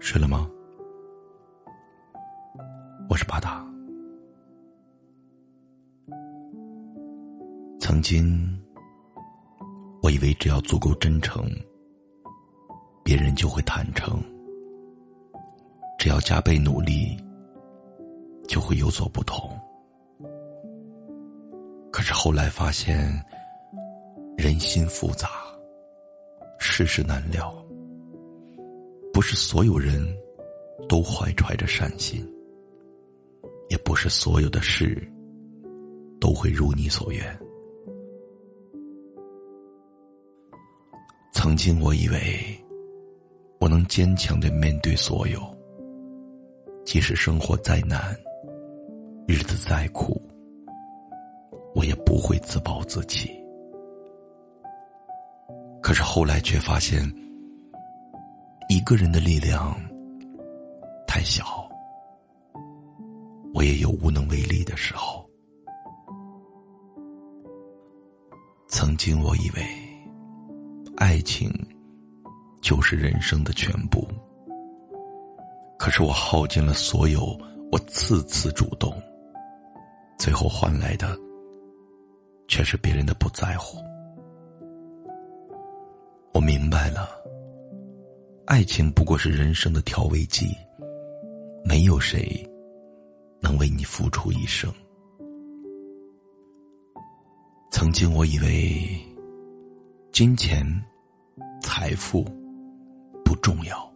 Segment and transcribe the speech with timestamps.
[0.00, 0.48] 睡了吗？
[3.08, 3.62] 我是巴达。
[7.78, 8.58] 曾经，
[10.02, 11.44] 我以为只要足够真诚，
[13.04, 14.18] 别人就会坦诚；
[15.98, 17.14] 只要加倍努力，
[18.48, 19.50] 就会有所不同。
[21.92, 23.22] 可是后来发现，
[24.38, 25.28] 人心复杂，
[26.58, 27.54] 世事难料。
[29.20, 30.02] 不是所有人
[30.88, 32.26] 都怀揣着善心，
[33.68, 34.96] 也不是所有的事
[36.18, 37.38] 都会如你所愿。
[41.34, 42.18] 曾经我以为
[43.60, 45.38] 我能坚强的面对所有，
[46.86, 48.16] 即使生活再难，
[49.28, 50.18] 日子再苦，
[51.74, 53.30] 我也不会自暴自弃。
[55.82, 57.06] 可是后来却发现。
[58.70, 59.74] 一个人的力量
[61.04, 61.68] 太小，
[63.52, 65.28] 我也有无能为力的时候。
[68.68, 69.66] 曾经我以为，
[70.96, 71.50] 爱情
[72.62, 74.06] 就是人生的全部，
[75.76, 77.36] 可是我耗尽了所有，
[77.72, 78.94] 我次次主动，
[80.16, 81.18] 最后换来的
[82.46, 83.78] 却是别人的不在乎。
[86.32, 87.18] 我明白了。
[88.50, 90.48] 爱情不过是人生的调味剂，
[91.64, 92.44] 没有谁
[93.40, 94.68] 能为你付出一生。
[97.70, 98.90] 曾经我以为
[100.10, 100.66] 金钱、
[101.62, 102.24] 财富
[103.24, 103.88] 不重要，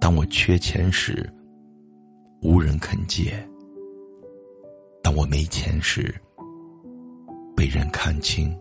[0.00, 1.28] 当我缺钱时，
[2.42, 3.32] 无人肯借；
[5.02, 6.14] 当我没钱时，
[7.56, 8.56] 被人看清，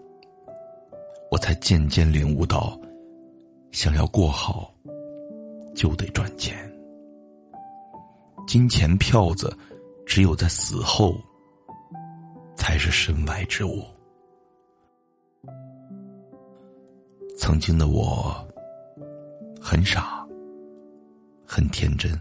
[1.30, 2.76] 我才渐渐领悟到。
[3.74, 4.72] 想要过好，
[5.74, 6.56] 就得赚钱。
[8.46, 9.52] 金钱票子，
[10.06, 11.16] 只有在死后，
[12.56, 13.84] 才是身外之物。
[17.36, 18.32] 曾经的我，
[19.60, 20.24] 很傻，
[21.44, 22.12] 很天真，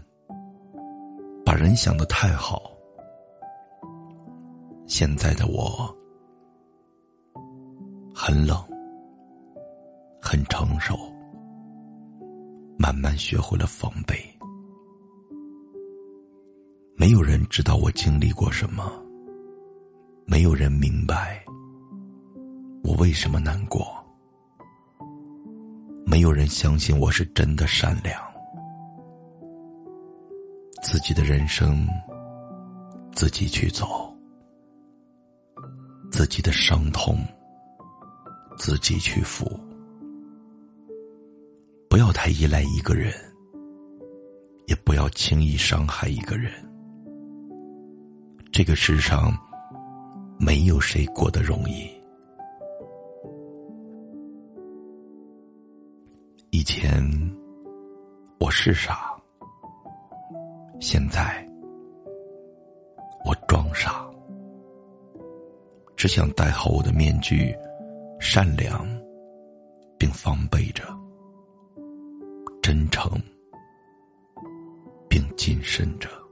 [1.45, 2.71] 把人想的太好。
[4.87, 5.95] 现在的我，
[8.11, 8.57] 很冷，
[10.19, 11.12] 很成熟。
[12.93, 14.15] 慢慢学会了防备，
[16.95, 18.93] 没有人知道我经历过什么，
[20.27, 21.43] 没有人明白。
[22.83, 23.87] 我为什么难过，
[26.05, 28.21] 没有人相信我是真的善良。
[30.83, 31.87] 自己的人生，
[33.11, 33.87] 自己去走；
[36.11, 37.17] 自己的伤痛，
[38.55, 39.59] 自己去负。
[41.93, 43.13] 不要太依赖一个人，
[44.65, 46.51] 也不要轻易伤害一个人。
[48.51, 49.31] 这个世上，
[50.39, 51.87] 没有谁过得容易。
[56.49, 56.99] 以前
[58.39, 59.15] 我是傻，
[60.79, 61.47] 现在
[63.23, 64.03] 我装傻，
[65.95, 67.55] 只想戴好我的面具，
[68.19, 68.83] 善良，
[69.99, 70.83] 并防备着。
[72.63, 73.21] 真诚，
[75.09, 76.22] 并谨慎着。